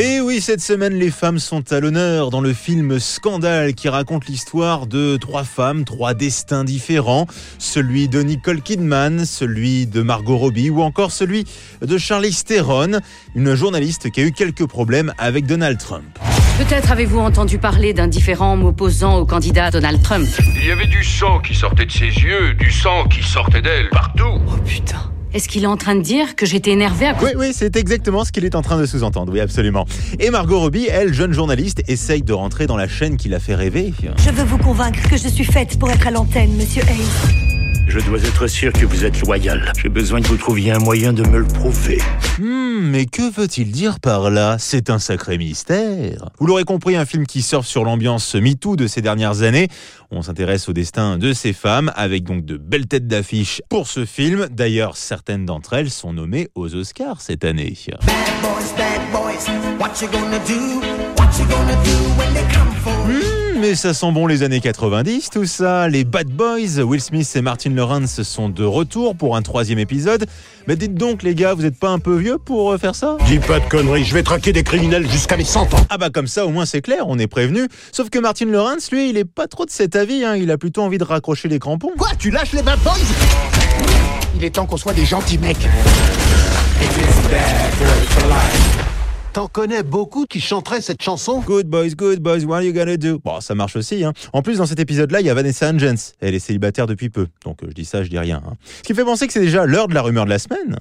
Et 0.00 0.20
oui, 0.20 0.40
cette 0.40 0.60
semaine, 0.60 0.94
les 0.94 1.10
femmes 1.10 1.40
sont 1.40 1.72
à 1.72 1.80
l'honneur 1.80 2.30
dans 2.30 2.40
le 2.40 2.52
film 2.52 3.00
Scandale 3.00 3.74
qui 3.74 3.88
raconte 3.88 4.28
l'histoire 4.28 4.86
de 4.86 5.16
trois 5.16 5.42
femmes, 5.42 5.84
trois 5.84 6.14
destins 6.14 6.62
différents. 6.62 7.26
Celui 7.58 8.08
de 8.08 8.22
Nicole 8.22 8.62
Kidman, 8.62 9.24
celui 9.24 9.86
de 9.88 10.02
Margot 10.02 10.36
Robbie 10.36 10.70
ou 10.70 10.82
encore 10.82 11.10
celui 11.10 11.46
de 11.84 11.98
Charlize 11.98 12.44
Theron, 12.44 13.00
une 13.34 13.56
journaliste 13.56 14.12
qui 14.12 14.20
a 14.20 14.22
eu 14.22 14.30
quelques 14.30 14.68
problèmes 14.68 15.12
avec 15.18 15.46
Donald 15.46 15.78
Trump. 15.78 16.04
Peut-être 16.58 16.92
avez-vous 16.92 17.18
entendu 17.18 17.58
parler 17.58 17.92
d'un 17.92 18.06
différent 18.06 18.56
m'opposant 18.56 19.16
au 19.16 19.26
candidat 19.26 19.72
Donald 19.72 20.00
Trump. 20.00 20.28
Il 20.60 20.64
y 20.64 20.70
avait 20.70 20.86
du 20.86 21.02
sang 21.02 21.40
qui 21.40 21.56
sortait 21.56 21.86
de 21.86 21.90
ses 21.90 22.04
yeux, 22.04 22.54
du 22.54 22.70
sang 22.70 23.08
qui 23.08 23.24
sortait 23.24 23.62
d'elle, 23.62 23.88
partout. 23.90 24.38
Oh 24.46 24.58
putain. 24.64 25.10
Est-ce 25.38 25.48
qu'il 25.48 25.62
est 25.62 25.68
en 25.68 25.76
train 25.76 25.94
de 25.94 26.00
dire 26.00 26.34
que 26.34 26.46
j'étais 26.46 26.72
énervé 26.72 27.06
à 27.06 27.16
Oui, 27.22 27.30
oui, 27.36 27.52
c'est 27.52 27.76
exactement 27.76 28.24
ce 28.24 28.32
qu'il 28.32 28.44
est 28.44 28.56
en 28.56 28.62
train 28.62 28.76
de 28.76 28.86
sous-entendre, 28.86 29.32
oui, 29.32 29.38
absolument. 29.38 29.86
Et 30.18 30.30
Margot 30.30 30.58
Robbie, 30.58 30.88
elle, 30.90 31.14
jeune 31.14 31.32
journaliste, 31.32 31.80
essaye 31.86 32.22
de 32.22 32.32
rentrer 32.32 32.66
dans 32.66 32.76
la 32.76 32.88
chaîne 32.88 33.16
qui 33.16 33.28
l'a 33.28 33.38
fait 33.38 33.54
rêver. 33.54 33.94
Je 34.16 34.30
veux 34.30 34.42
vous 34.42 34.58
convaincre 34.58 35.08
que 35.08 35.16
je 35.16 35.28
suis 35.28 35.44
faite 35.44 35.78
pour 35.78 35.92
être 35.92 36.08
à 36.08 36.10
l'antenne, 36.10 36.56
monsieur 36.56 36.82
Hayes. 36.82 37.47
Je 37.88 38.00
dois 38.00 38.22
être 38.22 38.46
sûr 38.48 38.70
que 38.70 38.84
vous 38.84 39.06
êtes 39.06 39.18
loyal. 39.22 39.72
J'ai 39.82 39.88
besoin 39.88 40.20
que 40.20 40.28
vous 40.28 40.36
trouviez 40.36 40.72
un 40.72 40.78
moyen 40.78 41.14
de 41.14 41.26
me 41.26 41.38
le 41.38 41.46
prouver. 41.46 42.02
Hmm, 42.38 42.80
mais 42.82 43.06
que 43.06 43.32
veut-il 43.32 43.72
dire 43.72 43.98
par 43.98 44.30
là? 44.30 44.56
C'est 44.58 44.90
un 44.90 44.98
sacré 44.98 45.38
mystère. 45.38 46.28
Vous 46.38 46.46
l'aurez 46.46 46.64
compris, 46.64 46.96
un 46.96 47.06
film 47.06 47.26
qui 47.26 47.40
surfe 47.40 47.66
sur 47.66 47.84
l'ambiance 47.84 48.34
MeToo 48.34 48.76
de 48.76 48.86
ces 48.86 49.00
dernières 49.00 49.40
années. 49.40 49.68
On 50.10 50.20
s'intéresse 50.20 50.68
au 50.68 50.74
destin 50.74 51.16
de 51.16 51.32
ces 51.32 51.54
femmes, 51.54 51.90
avec 51.96 52.24
donc 52.24 52.44
de 52.44 52.58
belles 52.58 52.86
têtes 52.86 53.06
d'affiche 53.06 53.62
pour 53.70 53.86
ce 53.86 54.04
film. 54.04 54.48
D'ailleurs, 54.50 54.98
certaines 54.98 55.46
d'entre 55.46 55.72
elles 55.72 55.90
sont 55.90 56.12
nommées 56.12 56.48
aux 56.54 56.74
Oscars 56.74 57.22
cette 57.22 57.44
année. 57.44 57.74
Hmm, 58.02 58.08
mais 63.68 63.74
ça 63.74 63.92
sent 63.92 64.12
bon 64.12 64.26
les 64.26 64.42
années 64.42 64.60
90, 64.60 65.28
tout 65.28 65.44
ça. 65.44 65.88
Les 65.88 66.04
Bad 66.04 66.28
Boys, 66.28 66.82
Will 66.82 67.02
Smith 67.02 67.30
et 67.36 67.42
Martin 67.42 67.68
Lawrence 67.68 68.22
sont 68.22 68.48
de 68.48 68.64
retour 68.64 69.14
pour 69.14 69.36
un 69.36 69.42
troisième 69.42 69.78
épisode. 69.78 70.24
Mais 70.66 70.74
dites 70.74 70.94
donc, 70.94 71.22
les 71.22 71.34
gars, 71.34 71.52
vous 71.52 71.66
êtes 71.66 71.78
pas 71.78 71.90
un 71.90 71.98
peu 71.98 72.16
vieux 72.16 72.38
pour 72.38 72.72
euh, 72.72 72.78
faire 72.78 72.94
ça? 72.94 73.18
Dis 73.26 73.38
pas 73.38 73.60
de 73.60 73.68
conneries, 73.68 74.04
je 74.04 74.14
vais 74.14 74.22
traquer 74.22 74.54
des 74.54 74.62
criminels 74.62 75.06
jusqu'à 75.10 75.36
mes 75.36 75.44
100 75.44 75.74
ans. 75.74 75.86
Ah 75.90 75.98
bah 75.98 76.08
comme 76.08 76.28
ça, 76.28 76.46
au 76.46 76.48
moins 76.48 76.64
c'est 76.64 76.80
clair, 76.80 77.04
on 77.08 77.18
est 77.18 77.26
prévenu. 77.26 77.68
Sauf 77.92 78.08
que 78.08 78.18
Martin 78.18 78.46
Lawrence, 78.46 78.90
lui, 78.90 79.10
il 79.10 79.18
est 79.18 79.26
pas 79.26 79.46
trop 79.48 79.66
de 79.66 79.70
cet 79.70 79.96
avis. 79.96 80.24
Hein. 80.24 80.36
Il 80.36 80.50
a 80.50 80.56
plutôt 80.56 80.80
envie 80.80 80.98
de 80.98 81.04
raccrocher 81.04 81.48
les 81.48 81.58
crampons. 81.58 81.92
Quoi 81.98 82.08
Tu 82.18 82.30
lâches 82.30 82.52
les 82.52 82.62
Bad 82.62 82.78
Boys? 82.80 82.94
Il 84.34 84.44
est 84.44 84.50
temps 84.50 84.64
qu'on 84.64 84.78
soit 84.78 84.94
des 84.94 85.04
gentils 85.04 85.36
mecs. 85.36 85.68
T'en 89.38 89.46
connais 89.46 89.84
beaucoup 89.84 90.26
qui 90.26 90.40
chanteraient 90.40 90.80
cette 90.80 91.00
chanson 91.00 91.40
Good 91.46 91.68
boys, 91.68 91.90
good 91.90 92.18
boys, 92.18 92.44
what 92.44 92.56
are 92.56 92.62
you 92.64 92.72
gonna 92.72 92.96
do? 92.96 93.20
Bon, 93.24 93.40
ça 93.40 93.54
marche 93.54 93.76
aussi. 93.76 94.02
Hein. 94.02 94.12
En 94.32 94.42
plus, 94.42 94.58
dans 94.58 94.66
cet 94.66 94.80
épisode-là, 94.80 95.20
il 95.20 95.28
y 95.28 95.30
a 95.30 95.34
Vanessa 95.34 95.70
Hudgens. 95.70 96.14
Elle 96.18 96.34
est 96.34 96.40
célibataire 96.40 96.88
depuis 96.88 97.08
peu. 97.08 97.28
Donc, 97.44 97.62
euh, 97.62 97.66
je 97.68 97.72
dis 97.72 97.84
ça, 97.84 98.02
je 98.02 98.08
dis 98.08 98.18
rien. 98.18 98.42
Hein. 98.44 98.54
Ce 98.78 98.82
qui 98.82 98.94
me 98.94 98.98
fait 98.98 99.04
penser 99.04 99.28
que 99.28 99.32
c'est 99.32 99.38
déjà 99.38 99.64
l'heure 99.64 99.86
de 99.86 99.94
la 99.94 100.02
rumeur 100.02 100.24
de 100.24 100.30
la 100.30 100.40
semaine. 100.40 100.76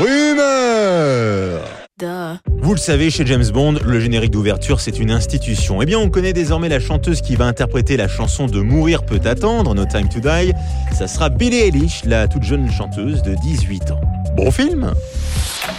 Rumeur 0.00 1.60
vous 2.62 2.72
le 2.72 2.78
savez, 2.78 3.10
chez 3.10 3.26
James 3.26 3.44
Bond, 3.52 3.74
le 3.84 4.00
générique 4.00 4.30
d'ouverture, 4.30 4.80
c'est 4.80 4.98
une 4.98 5.10
institution. 5.10 5.82
Eh 5.82 5.86
bien, 5.86 5.98
on 5.98 6.08
connaît 6.08 6.32
désormais 6.32 6.70
la 6.70 6.80
chanteuse 6.80 7.20
qui 7.20 7.36
va 7.36 7.44
interpréter 7.44 7.98
la 7.98 8.08
chanson 8.08 8.46
de 8.46 8.60
Mourir 8.60 9.04
peut 9.04 9.20
attendre, 9.24 9.74
No 9.74 9.84
Time 9.84 10.08
to 10.08 10.20
Die. 10.20 10.52
Ça 10.96 11.06
sera 11.06 11.28
Billie 11.28 11.58
Eilish, 11.58 12.04
la 12.06 12.26
toute 12.26 12.44
jeune 12.44 12.70
chanteuse 12.70 13.22
de 13.22 13.34
18 13.34 13.90
ans. 13.90 14.00
Bon 14.34 14.50
film 14.50 14.94